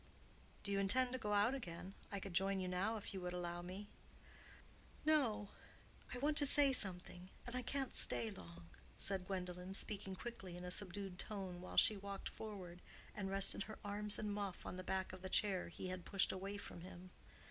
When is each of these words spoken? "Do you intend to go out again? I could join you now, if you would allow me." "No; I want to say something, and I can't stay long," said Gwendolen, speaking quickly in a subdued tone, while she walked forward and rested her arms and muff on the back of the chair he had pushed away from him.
"Do 0.63 0.71
you 0.71 0.79
intend 0.79 1.11
to 1.11 1.19
go 1.19 1.33
out 1.33 1.53
again? 1.53 1.93
I 2.11 2.19
could 2.19 2.33
join 2.33 2.59
you 2.59 2.67
now, 2.67 2.97
if 2.97 3.13
you 3.13 3.21
would 3.21 3.33
allow 3.33 3.61
me." 3.61 3.87
"No; 5.05 5.49
I 6.11 6.17
want 6.17 6.37
to 6.37 6.45
say 6.47 6.73
something, 6.73 7.29
and 7.45 7.55
I 7.55 7.61
can't 7.61 7.93
stay 7.93 8.31
long," 8.31 8.65
said 8.97 9.27
Gwendolen, 9.27 9.75
speaking 9.75 10.15
quickly 10.15 10.57
in 10.57 10.63
a 10.65 10.71
subdued 10.71 11.19
tone, 11.19 11.61
while 11.61 11.77
she 11.77 11.97
walked 11.97 12.29
forward 12.29 12.81
and 13.13 13.29
rested 13.29 13.65
her 13.65 13.77
arms 13.85 14.17
and 14.17 14.33
muff 14.33 14.65
on 14.65 14.75
the 14.75 14.83
back 14.83 15.13
of 15.13 15.21
the 15.21 15.29
chair 15.29 15.67
he 15.67 15.89
had 15.89 16.03
pushed 16.03 16.31
away 16.31 16.57
from 16.57 16.81
him. 16.81 17.11